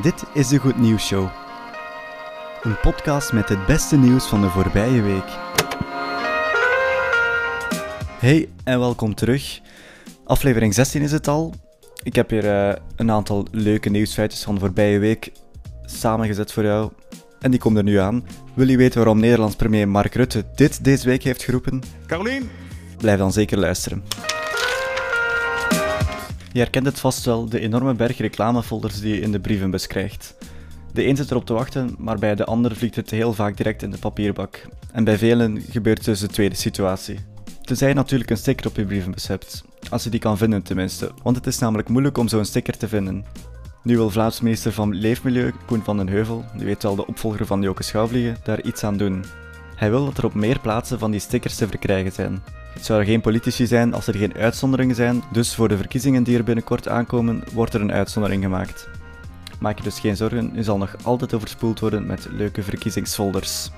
Dit 0.00 0.24
is 0.34 0.48
de 0.48 0.58
Goed 0.58 0.78
Nieuws 0.78 1.06
Show. 1.06 1.28
Een 2.62 2.80
podcast 2.80 3.32
met 3.32 3.48
het 3.48 3.66
beste 3.66 3.96
nieuws 3.96 4.26
van 4.26 4.40
de 4.40 4.48
voorbije 4.48 5.02
week. 5.02 5.24
Hey 8.18 8.48
en 8.64 8.78
welkom 8.78 9.14
terug. 9.14 9.60
Aflevering 10.24 10.74
16 10.74 11.02
is 11.02 11.12
het 11.12 11.28
al. 11.28 11.54
Ik 12.02 12.14
heb 12.14 12.30
hier 12.30 12.68
eh, 12.68 12.76
een 12.96 13.10
aantal 13.10 13.46
leuke 13.50 13.88
nieuwsfeitjes 13.88 14.42
van 14.42 14.54
de 14.54 14.60
voorbije 14.60 14.98
week 14.98 15.32
samengezet 15.84 16.52
voor 16.52 16.64
jou. 16.64 16.90
En 17.40 17.50
die 17.50 17.60
komen 17.60 17.78
er 17.78 17.84
nu 17.84 17.96
aan. 17.96 18.24
Wil 18.54 18.68
je 18.68 18.76
weten 18.76 18.98
waarom 18.98 19.20
Nederlands 19.20 19.56
premier 19.56 19.88
Mark 19.88 20.14
Rutte 20.14 20.44
dit 20.54 20.84
deze 20.84 21.06
week 21.06 21.22
heeft 21.22 21.42
geroepen? 21.42 21.82
Carolien? 22.06 22.50
Blijf 22.96 23.18
dan 23.18 23.32
zeker 23.32 23.58
luisteren. 23.58 24.02
Je 26.52 26.58
herkent 26.58 26.86
het 26.86 27.00
vast 27.00 27.24
wel, 27.24 27.48
de 27.48 27.60
enorme 27.60 27.94
berg 27.94 28.18
reclamefolders 28.18 29.00
die 29.00 29.14
je 29.14 29.20
in 29.20 29.32
de 29.32 29.40
brievenbus 29.40 29.86
krijgt. 29.86 30.34
De 30.92 31.06
een 31.06 31.16
zit 31.16 31.30
erop 31.30 31.46
te 31.46 31.52
wachten, 31.52 31.94
maar 31.98 32.18
bij 32.18 32.34
de 32.34 32.44
ander 32.44 32.76
vliegt 32.76 32.96
het 32.96 33.10
heel 33.10 33.32
vaak 33.32 33.56
direct 33.56 33.82
in 33.82 33.90
de 33.90 33.98
papierbak. 33.98 34.66
En 34.92 35.04
bij 35.04 35.18
velen 35.18 35.62
gebeurt 35.70 36.04
dus 36.04 36.20
de 36.20 36.26
tweede 36.26 36.54
situatie. 36.54 37.18
Tenzij 37.62 37.88
je 37.88 37.94
natuurlijk 37.94 38.30
een 38.30 38.36
sticker 38.36 38.66
op 38.66 38.76
je 38.76 38.84
brievenbus 38.84 39.26
hebt. 39.26 39.64
Als 39.90 40.04
je 40.04 40.10
die 40.10 40.20
kan 40.20 40.38
vinden 40.38 40.62
tenminste, 40.62 41.10
want 41.22 41.36
het 41.36 41.46
is 41.46 41.58
namelijk 41.58 41.88
moeilijk 41.88 42.18
om 42.18 42.28
zo'n 42.28 42.44
sticker 42.44 42.76
te 42.76 42.88
vinden. 42.88 43.24
Nu 43.82 43.96
wil 43.96 44.10
Vlaams 44.10 44.40
van 44.54 44.94
Leefmilieu, 44.94 45.52
Koen 45.66 45.82
van 45.82 45.96
den 45.96 46.08
Heuvel, 46.08 46.44
die 46.56 46.66
weet 46.66 46.82
wel 46.82 46.94
de 46.94 47.06
opvolger 47.06 47.46
van 47.46 47.62
Joke 47.62 47.82
Schouwvliegen, 47.82 48.36
daar 48.44 48.62
iets 48.62 48.84
aan 48.84 48.96
doen. 48.96 49.24
Hij 49.76 49.90
wil 49.90 50.04
dat 50.04 50.18
er 50.18 50.24
op 50.24 50.34
meer 50.34 50.60
plaatsen 50.60 50.98
van 50.98 51.10
die 51.10 51.20
stickers 51.20 51.56
te 51.56 51.68
verkrijgen 51.68 52.12
zijn. 52.12 52.42
Het 52.72 52.84
zouden 52.84 53.08
geen 53.08 53.20
politici 53.20 53.66
zijn 53.66 53.94
als 53.94 54.06
er 54.06 54.16
geen 54.16 54.34
uitzonderingen 54.34 54.94
zijn, 54.94 55.22
dus 55.32 55.54
voor 55.54 55.68
de 55.68 55.76
verkiezingen 55.76 56.22
die 56.22 56.36
er 56.36 56.44
binnenkort 56.44 56.88
aankomen, 56.88 57.42
wordt 57.52 57.74
er 57.74 57.80
een 57.80 57.92
uitzondering 57.92 58.42
gemaakt. 58.42 58.88
Maak 59.58 59.76
je 59.78 59.84
dus 59.84 60.00
geen 60.00 60.16
zorgen, 60.16 60.52
u 60.54 60.62
zal 60.62 60.78
nog 60.78 60.96
altijd 61.02 61.34
overspoeld 61.34 61.80
worden 61.80 62.06
met 62.06 62.28
leuke 62.30 62.62
verkiezingsfolders. 62.62 63.70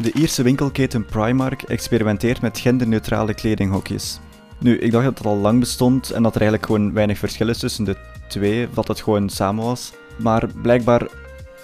De 0.00 0.12
Ierse 0.12 0.42
winkelketen 0.42 1.04
Primark 1.04 1.62
experimenteert 1.62 2.40
met 2.40 2.58
genderneutrale 2.58 3.34
kledinghokjes. 3.34 4.20
Nu, 4.58 4.78
ik 4.78 4.90
dacht 4.92 5.04
dat 5.04 5.18
het 5.18 5.26
al 5.26 5.36
lang 5.36 5.60
bestond 5.60 6.10
en 6.10 6.22
dat 6.22 6.34
er 6.34 6.40
eigenlijk 6.40 6.70
gewoon 6.70 6.92
weinig 6.92 7.18
verschil 7.18 7.48
is 7.48 7.58
tussen 7.58 7.84
de 7.84 7.96
twee, 8.28 8.68
dat 8.74 8.88
het 8.88 9.00
gewoon 9.00 9.28
samen 9.28 9.64
was. 9.64 9.92
Maar 10.16 10.46
blijkbaar 10.62 11.06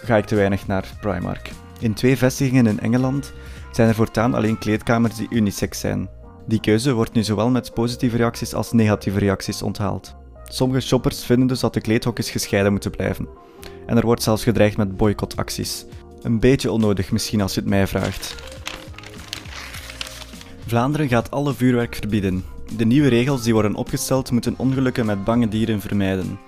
ga 0.05 0.17
ik 0.17 0.25
te 0.25 0.35
weinig 0.35 0.67
naar 0.67 0.85
Primark. 1.01 1.51
In 1.81 1.95
twee 1.95 2.17
vestigingen 2.17 2.67
in 2.67 2.81
Engeland 2.81 3.33
zijn 3.71 3.89
er 3.89 3.95
voortaan 3.95 4.35
alleen 4.35 4.59
kleedkamers 4.59 5.15
die 5.15 5.29
unisex 5.31 5.81
zijn. 5.81 6.09
Die 6.47 6.61
keuze 6.61 6.93
wordt 6.93 7.13
nu 7.13 7.23
zowel 7.23 7.51
met 7.51 7.75
positieve 7.75 8.17
reacties 8.17 8.55
als 8.55 8.73
negatieve 8.73 9.19
reacties 9.19 9.63
onthaald. 9.63 10.17
Sommige 10.45 10.81
shoppers 10.81 11.25
vinden 11.25 11.49
dus 11.49 11.61
dat 11.61 11.75
de 11.75 11.81
kleedhokjes 11.81 12.31
gescheiden 12.31 12.73
moeten 12.73 12.91
blijven. 12.91 13.29
En 13.87 13.97
er 13.97 14.05
wordt 14.05 14.23
zelfs 14.23 14.43
gedreigd 14.43 14.77
met 14.77 14.97
boycottacties. 14.97 15.85
Een 16.23 16.41
beetje 16.41 16.73
onnodig 16.73 17.13
misschien 17.13 17.41
als 17.41 17.55
je 17.55 17.61
het 17.61 17.69
mij 17.69 17.87
vraagt. 17.87 18.35
Vlaanderen 20.67 21.09
gaat 21.09 21.31
alle 21.31 21.55
vuurwerk 21.55 21.95
verbieden. 21.95 22.45
De 22.77 22.85
nieuwe 22.85 23.09
regels 23.09 23.43
die 23.43 23.53
worden 23.53 23.75
opgesteld 23.75 24.31
moeten 24.31 24.55
ongelukken 24.57 25.07
met 25.07 25.25
bange 25.25 25.49
dieren 25.49 25.81
vermijden. 25.81 26.39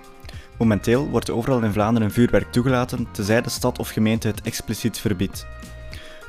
Momenteel 0.57 1.09
wordt 1.09 1.29
overal 1.29 1.61
in 1.61 1.71
Vlaanderen 1.71 2.11
vuurwerk 2.11 2.51
toegelaten, 2.51 3.07
tenzij 3.11 3.41
de 3.41 3.49
stad 3.49 3.79
of 3.79 3.89
gemeente 3.89 4.27
het 4.27 4.41
expliciet 4.41 4.97
verbiedt. 4.97 5.45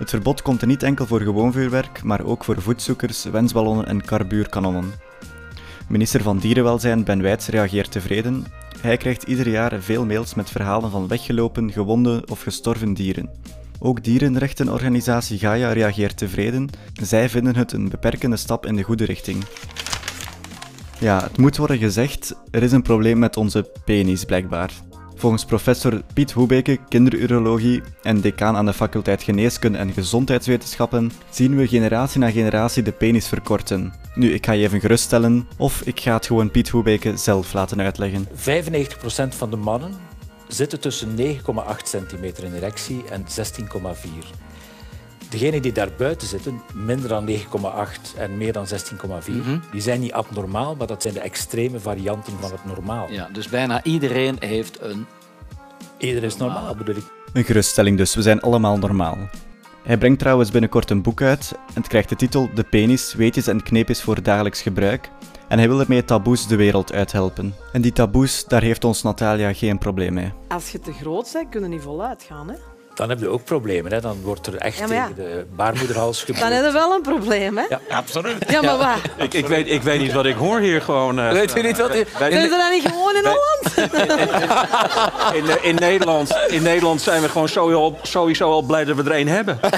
Het 0.02 0.10
verbod 0.10 0.42
komt 0.42 0.60
er 0.60 0.66
niet 0.66 0.82
enkel 0.82 1.06
voor 1.06 1.20
gewoon 1.20 1.52
vuurwerk, 1.52 2.02
maar 2.02 2.24
ook 2.24 2.44
voor 2.44 2.62
voetzoekers, 2.62 3.24
wensballonnen 3.24 3.86
en 3.86 4.04
karbuurkanonnen. 4.04 4.92
Minister 5.88 6.22
van 6.22 6.38
Dierenwelzijn 6.38 7.04
Ben 7.04 7.22
Wijts 7.22 7.46
reageert 7.46 7.92
tevreden. 7.92 8.44
Hij 8.80 8.96
krijgt 8.96 9.22
ieder 9.22 9.48
jaar 9.48 9.80
veel 9.80 10.06
mails 10.06 10.34
met 10.34 10.50
verhalen 10.50 10.90
van 10.90 11.08
weggelopen, 11.08 11.72
gewonde 11.72 12.22
of 12.30 12.42
gestorven 12.42 12.94
dieren. 12.94 13.30
Ook 13.78 14.04
dierenrechtenorganisatie 14.04 15.38
Gaia 15.38 15.72
reageert 15.72 16.16
tevreden. 16.16 16.68
Zij 17.02 17.28
vinden 17.28 17.56
het 17.56 17.72
een 17.72 17.88
beperkende 17.88 18.36
stap 18.36 18.66
in 18.66 18.76
de 18.76 18.82
goede 18.82 19.04
richting. 19.04 19.44
Ja, 20.98 21.22
het 21.22 21.38
moet 21.38 21.56
worden 21.56 21.78
gezegd, 21.78 22.34
er 22.50 22.62
is 22.62 22.72
een 22.72 22.82
probleem 22.82 23.18
met 23.18 23.36
onze 23.36 23.70
penis 23.84 24.24
blijkbaar. 24.24 24.72
Volgens 25.22 25.44
professor 25.44 26.02
Piet 26.14 26.32
Hoebeke, 26.32 26.78
kinderurologie 26.88 27.82
en 28.02 28.20
decaan 28.20 28.56
aan 28.56 28.66
de 28.66 28.72
faculteit 28.72 29.22
Geneeskunde 29.22 29.78
en 29.78 29.92
Gezondheidswetenschappen, 29.92 31.12
zien 31.30 31.56
we 31.56 31.66
generatie 31.68 32.20
na 32.20 32.30
generatie 32.30 32.82
de 32.82 32.92
penis 32.92 33.28
verkorten. 33.28 33.92
Nu, 34.14 34.32
ik 34.32 34.46
ga 34.46 34.52
je 34.52 34.64
even 34.64 34.80
geruststellen, 34.80 35.48
of 35.56 35.82
ik 35.82 36.00
ga 36.00 36.14
het 36.14 36.26
gewoon 36.26 36.50
Piet 36.50 36.68
Hoebeke 36.68 37.16
zelf 37.16 37.52
laten 37.52 37.80
uitleggen. 37.80 38.28
95% 38.28 38.32
van 39.28 39.50
de 39.50 39.56
mannen 39.56 39.92
zitten 40.48 40.80
tussen 40.80 41.16
9,8 41.18 41.34
centimeter 41.82 42.44
in 42.44 42.54
erectie 42.54 43.04
en 43.10 43.24
16,4. 43.24 44.51
Degenen 45.32 45.62
die 45.62 45.72
daar 45.72 45.88
buiten 45.96 46.28
zitten, 46.28 46.62
minder 46.74 47.08
dan 47.08 47.28
9,8 47.28 47.34
en 48.16 48.36
meer 48.36 48.52
dan 48.52 48.66
16,4, 48.66 49.32
die 49.70 49.80
zijn 49.80 50.00
niet 50.00 50.12
abnormaal, 50.12 50.74
maar 50.76 50.86
dat 50.86 51.02
zijn 51.02 51.14
de 51.14 51.20
extreme 51.20 51.80
varianten 51.80 52.32
van 52.40 52.50
het 52.50 52.64
normaal. 52.64 53.10
Ja, 53.10 53.28
dus 53.32 53.48
bijna 53.48 53.84
iedereen 53.84 54.36
heeft 54.40 54.80
een. 54.80 55.06
Iedereen 55.98 56.28
is 56.28 56.36
normaal, 56.36 56.74
bedoel 56.74 56.96
ik. 56.96 57.04
Een 57.32 57.44
geruststelling 57.44 57.96
dus, 57.96 58.14
we 58.14 58.22
zijn 58.22 58.40
allemaal 58.40 58.78
normaal. 58.78 59.18
Hij 59.82 59.98
brengt 59.98 60.18
trouwens 60.18 60.50
binnenkort 60.50 60.90
een 60.90 61.02
boek 61.02 61.22
uit 61.22 61.52
en 61.66 61.80
het 61.80 61.88
krijgt 61.88 62.08
de 62.08 62.16
titel 62.16 62.48
De 62.54 62.62
penis, 62.62 63.14
weetjes 63.14 63.46
en 63.46 63.62
kneepjes 63.62 64.02
voor 64.02 64.22
dagelijks 64.22 64.62
gebruik. 64.62 65.10
En 65.48 65.58
hij 65.58 65.68
wil 65.68 65.80
ermee 65.80 66.04
taboes 66.04 66.46
de 66.46 66.56
wereld 66.56 66.92
uithelpen. 66.92 67.54
En 67.72 67.82
die 67.82 67.92
taboes, 67.92 68.44
daar 68.44 68.62
heeft 68.62 68.84
ons 68.84 69.02
Natalia 69.02 69.52
geen 69.52 69.78
probleem 69.78 70.14
mee. 70.14 70.32
Als 70.48 70.70
je 70.70 70.78
te 70.78 70.92
groot 70.92 71.30
bent, 71.32 71.48
kun 71.48 71.60
je 71.60 71.68
niet 71.68 71.82
voluit 71.82 72.22
gaan. 72.22 72.48
Hè? 72.48 72.54
Dan 72.94 73.08
heb 73.08 73.20
je 73.20 73.28
ook 73.28 73.44
problemen. 73.44 73.92
Hè. 73.92 74.00
Dan 74.00 74.20
wordt 74.22 74.46
er 74.46 74.56
echt 74.56 74.78
Ja, 74.78 74.86
maar 74.86 74.96
ja. 74.96 75.06
tegen 75.06 75.22
de 75.24 75.46
baarmoederhals 75.56 76.24
Dan 76.26 76.36
geboord. 76.36 76.52
heb 76.54 76.64
je 76.64 76.72
wel 76.72 76.92
een 76.92 77.02
probleem, 77.02 77.56
hè? 77.58 77.64
Ja. 77.68 77.80
Absoluut. 77.90 78.36
Ja, 78.48 78.62
maar 78.62 78.76
wat? 78.76 78.86
Ik, 79.16 79.34
ik, 79.34 79.46
weet, 79.46 79.70
ik 79.70 79.82
weet 79.82 80.00
niet 80.00 80.12
wat 80.12 80.26
ik 80.26 80.36
hoor 80.36 80.58
hier 80.60 80.82
gewoon. 80.82 81.18
eh, 81.20 81.30
Weet 81.32 81.56
u 81.56 81.62
niet 81.62 81.78
wat. 81.78 81.96
u- 81.96 82.04
Wij- 82.18 82.30
Doen 82.30 82.40
ze 82.42 82.48
dat 82.48 82.70
niet 82.70 82.84
gewoon 82.86 83.14
in 83.16 83.24
Holland? 83.24 83.92
in, 85.60 85.62
in, 85.68 85.74
Nederland, 85.74 86.36
in 86.48 86.62
Nederland 86.62 87.00
zijn 87.00 87.22
we 87.22 87.28
gewoon 87.28 87.48
sowieso, 87.48 87.96
sowieso 88.02 88.50
al 88.50 88.62
blij 88.62 88.84
dat 88.84 88.96
we 88.96 89.02
er 89.02 89.10
één 89.10 89.28
hebben. 89.28 89.58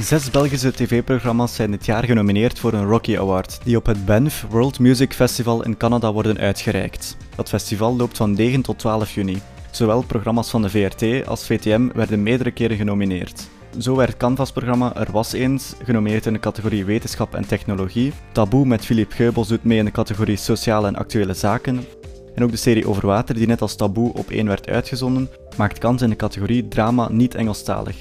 Zes 0.00 0.30
Belgische 0.30 0.72
tv-programma's 0.72 1.54
zijn 1.54 1.70
dit 1.70 1.86
jaar 1.86 2.04
genomineerd 2.04 2.58
voor 2.58 2.72
een 2.72 2.86
Rocky 2.86 3.16
Award, 3.18 3.58
die 3.64 3.76
op 3.76 3.86
het 3.86 4.04
Banff 4.04 4.46
World 4.50 4.78
Music 4.78 5.12
Festival 5.12 5.64
in 5.64 5.76
Canada 5.76 6.12
worden 6.12 6.38
uitgereikt. 6.38 7.16
Dat 7.36 7.48
festival 7.48 7.96
loopt 7.96 8.16
van 8.16 8.32
9 8.32 8.62
tot 8.62 8.78
12 8.78 9.14
juni. 9.14 9.40
Zowel 9.70 10.02
programma's 10.02 10.50
van 10.50 10.62
de 10.62 10.70
VRT 10.70 11.26
als 11.26 11.46
VTM 11.46 11.88
werden 11.92 12.22
meerdere 12.22 12.50
keren 12.50 12.76
genomineerd. 12.76 13.48
Zo 13.78 13.96
werd 13.96 14.16
Canvas-programma 14.16 14.96
Er 14.96 15.12
Was 15.12 15.32
Eens 15.32 15.74
genomineerd 15.84 16.26
in 16.26 16.32
de 16.32 16.38
categorie 16.38 16.84
Wetenschap 16.84 17.34
en 17.34 17.46
Technologie. 17.46 18.12
Taboe 18.32 18.66
met 18.66 18.84
Philippe 18.84 19.14
Geubels 19.14 19.48
doet 19.48 19.64
mee 19.64 19.78
in 19.78 19.84
de 19.84 19.90
categorie 19.90 20.36
Sociale 20.36 20.86
en 20.86 20.96
Actuele 20.96 21.34
Zaken. 21.34 21.86
En 22.34 22.44
ook 22.44 22.50
de 22.50 22.56
serie 22.56 22.88
Over 22.88 23.06
Water, 23.06 23.34
die 23.34 23.46
net 23.46 23.60
als 23.62 23.76
Taboe 23.76 24.12
op 24.12 24.30
1 24.30 24.46
werd 24.46 24.68
uitgezonden, 24.68 25.30
maakt 25.56 25.78
kans 25.78 26.02
in 26.02 26.10
de 26.10 26.16
categorie 26.16 26.68
Drama 26.68 27.08
niet-Engelstalig. 27.10 27.96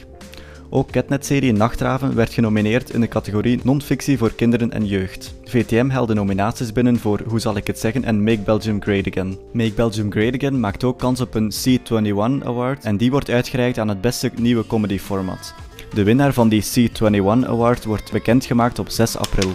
Ook 0.75 0.91
Catnet-serie 0.91 1.51
Nachtraven 1.51 2.15
werd 2.15 2.33
genomineerd 2.33 2.89
in 2.89 3.01
de 3.01 3.07
categorie 3.07 3.59
non-fictie 3.63 4.17
voor 4.17 4.33
kinderen 4.33 4.71
en 4.71 4.85
jeugd. 4.85 5.33
VTM 5.43 5.89
haalde 5.89 6.13
nominaties 6.13 6.71
binnen 6.71 6.99
voor 6.99 7.21
Hoe 7.27 7.39
zal 7.39 7.55
ik 7.55 7.67
het 7.67 7.79
zeggen 7.79 8.03
en 8.03 8.23
Make 8.23 8.39
Belgium 8.39 8.81
Great 8.81 9.07
Again. 9.07 9.37
Make 9.51 9.73
Belgium 9.73 10.11
Great 10.11 10.33
Again 10.33 10.59
maakt 10.59 10.83
ook 10.83 10.99
kans 10.99 11.21
op 11.21 11.35
een 11.35 11.51
C21 11.51 12.45
Award 12.45 12.83
en 12.83 12.97
die 12.97 13.11
wordt 13.11 13.29
uitgereikt 13.29 13.77
aan 13.77 13.87
het 13.87 14.01
beste 14.01 14.31
nieuwe 14.35 14.67
comedy 14.67 14.99
format. 14.99 15.53
De 15.93 16.03
winnaar 16.03 16.33
van 16.33 16.49
die 16.49 16.63
C21 16.63 17.47
Award 17.47 17.85
wordt 17.85 18.11
bekendgemaakt 18.11 18.79
op 18.79 18.89
6 18.89 19.17
april. 19.17 19.51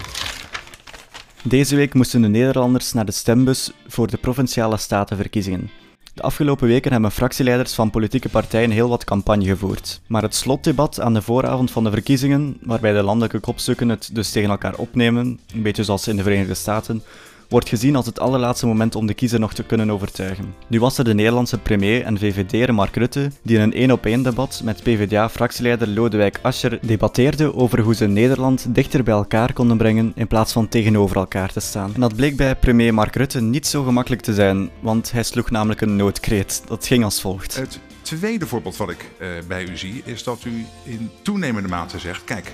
Deze 1.43 1.76
week 1.76 1.94
moesten 1.94 2.23
de 2.23 2.29
Nederlanders 2.29 2.93
naar 2.93 3.06
de 3.06 3.12
stembus 3.12 3.73
voor 3.87 4.06
de 4.11 4.17
provinciale 4.17 4.76
statenverkiezingen. 4.76 5.70
De 6.19 6.25
afgelopen 6.25 6.69
weken 6.69 6.93
hebben 6.93 7.11
fractieleiders 7.11 7.75
van 7.75 7.91
politieke 7.91 8.29
partijen 8.29 8.70
heel 8.70 8.88
wat 8.88 9.05
campagne 9.05 9.44
gevoerd. 9.44 10.00
Maar 10.06 10.23
het 10.23 10.35
slotdebat 10.35 11.00
aan 11.00 11.15
de 11.15 11.23
vooravond 11.23 11.70
van 11.70 11.85
de 11.85 11.91
verkiezingen, 11.91 12.56
waarbij 12.62 12.93
de 12.93 13.03
landelijke 13.03 13.38
kopstukken 13.38 13.88
het 13.88 14.11
dus 14.12 14.31
tegen 14.31 14.50
elkaar 14.50 14.75
opnemen, 14.75 15.41
een 15.55 15.62
beetje 15.62 15.85
zoals 15.85 16.09
in 16.09 16.17
de 16.17 16.23
Verenigde 16.23 16.55
Staten, 16.55 17.03
wordt 17.49 17.69
gezien 17.69 17.97
als 17.97 18.06
het 18.06 18.21
allerlaatste 18.21 18.67
moment 18.67 18.95
om 18.95 19.06
de 19.06 19.15
kiezer 19.15 19.41
nog 19.41 19.55
te 19.55 19.62
kunnen 19.62 19.91
overtuigen. 19.91 20.55
Nu 20.67 20.81
was 20.81 20.99
er 20.99 21.05
de 21.05 21.15
Nederlandse 21.15 21.59
premier 21.59 22.03
en 22.03 22.19
VVD'er 22.19 22.75
Mark 22.75 22.97
Rutte, 22.97 23.31
die 23.43 23.56
in 23.56 23.62
een 23.62 23.73
één-op-één 23.73 24.23
debat 24.23 24.61
met 24.65 24.83
PvdA-fractieleider 24.83 25.89
Lodewijk 25.89 26.39
Asscher 26.43 26.79
debatteerde 26.83 27.55
over 27.55 27.81
hoe 27.81 27.95
ze 27.95 28.06
Nederland 28.06 28.75
dichter 28.75 29.03
bij 29.03 29.15
elkaar 29.15 29.53
konden 29.53 29.77
brengen 29.77 30.12
in 30.15 30.27
plaats 30.27 30.53
van 30.53 30.69
tegenover 30.69 31.17
elkaar 31.17 31.53
te 31.53 31.61
staan. 31.61 31.95
En 31.95 32.00
dat 32.00 32.17
bleek 32.17 32.37
bij 32.37 32.56
premier 32.56 32.95
Mark 32.95 33.17
Rutte 33.17 33.41
niet 33.41 33.67
zo 33.67 33.83
gemakkelijk 33.83 34.23
te 34.23 34.35
zijn, 34.35 34.71
want 34.81 35.12
hij 35.12 35.23
sloeg 35.23 35.51
namelijk 35.51 35.81
een 35.81 35.97
noodkreet. 35.97 36.62
Dat 36.67 36.87
ging 36.87 37.05
als 37.05 37.21
volgt. 37.21 37.56
Het 37.56 37.81
tweede 38.03 38.47
voorbeeld 38.47 38.77
wat 38.77 38.91
ik 38.91 39.11
eh, 39.19 39.29
bij 39.49 39.65
u 39.65 39.77
zie, 39.77 40.03
is 40.05 40.23
dat 40.23 40.44
u 40.44 40.65
in 40.83 41.11
toenemende 41.23 41.69
mate 41.69 41.99
zegt: 41.99 42.25
kijk, 42.25 42.53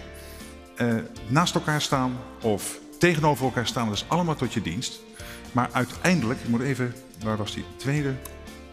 eh, 0.76 0.94
naast 1.28 1.54
elkaar 1.54 1.80
staan 1.80 2.16
of 2.42 2.82
tegenover 2.98 3.44
elkaar 3.44 3.66
staan, 3.66 3.86
dat 3.88 3.94
is 3.96 4.04
allemaal 4.08 4.34
tot 4.34 4.52
je 4.52 4.62
dienst. 4.62 5.00
Maar 5.52 5.68
uiteindelijk, 5.72 6.40
ik 6.40 6.48
moet 6.48 6.60
even, 6.62 6.94
waar 7.22 7.36
was 7.36 7.54
die 7.54 7.64
tweede 7.76 8.14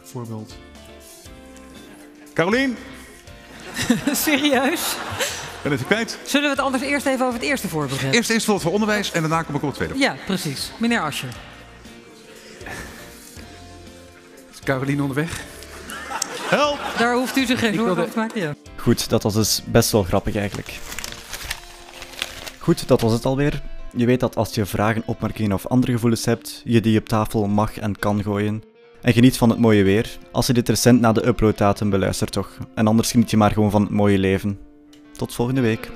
voorbeeld? 0.04 0.56
Carolien, 2.34 2.78
Serieus? 4.12 4.96
ben 5.64 5.72
even 5.72 5.86
kwijt. 5.86 6.18
Zullen 6.26 6.50
we 6.50 6.56
het 6.56 6.66
anders 6.66 6.84
eerst 6.84 7.06
even 7.06 7.26
over 7.26 7.40
het 7.40 7.48
eerste 7.50 7.68
voorbeeld 7.68 8.00
hebben? 8.00 8.18
Eerst 8.18 8.30
eerst 8.30 8.46
voor 8.46 8.72
onderwijs 8.72 9.12
en 9.12 9.22
daarna 9.22 9.42
kom 9.44 9.56
ik 9.56 9.62
op 9.62 9.68
het 9.68 9.78
tweede. 9.78 9.98
Ja, 9.98 10.16
precies. 10.26 10.72
Meneer 10.78 11.02
Ascher. 11.02 11.30
Is 14.54 14.60
Carolien 14.64 15.02
onderweg? 15.02 15.42
Help! 16.50 16.80
Daar 16.98 17.14
hoeft 17.16 17.38
u 17.38 17.46
zich 17.46 17.60
geen 17.60 17.74
zorgen 17.74 17.86
wilde- 17.96 18.02
over 18.02 18.14
te 18.14 18.20
maken. 18.20 18.42
Ja. 18.42 18.54
Goed, 18.76 19.10
dat 19.10 19.24
was 19.24 19.34
dus 19.34 19.62
best 19.66 19.92
wel 19.92 20.04
grappig 20.04 20.36
eigenlijk. 20.36 20.80
Goed, 22.58 22.88
dat 22.88 23.02
was 23.02 23.12
het 23.12 23.26
alweer. 23.26 23.62
Je 23.96 24.06
weet 24.06 24.20
dat 24.20 24.36
als 24.36 24.56
je 24.56 24.66
vragen, 24.66 25.04
opmerkingen 25.06 25.54
of 25.54 25.68
andere 25.68 25.92
gevoelens 25.92 26.26
hebt, 26.26 26.62
je 26.66 26.82
die 26.82 27.00
op 27.00 27.08
tafel 27.08 27.48
mag 27.48 27.78
en 27.78 28.00
kan 28.00 28.24
gooien. 28.24 28.64
En 29.02 29.14
geniet 29.14 29.38
van 29.38 29.50
het 29.50 29.60
mooie 29.60 29.84
weer. 29.84 30.18
Als 30.32 30.48
je 30.48 30.54
dit 30.54 30.70
recent 30.70 31.02
na 31.02 31.12
de 31.12 31.28
uploaddatum 31.28 31.90
beluistert 31.90 32.32
toch. 32.32 32.58
En 32.76 32.88
anders 32.88 33.12
geniet 33.12 33.32
je 33.32 33.38
maar 33.38 33.52
gewoon 33.52 33.72
van 33.72 33.82
het 33.82 33.92
mooie 33.92 34.18
leven. 34.18 34.60
Tot 35.12 35.34
volgende 35.34 35.62
week. 35.62 35.92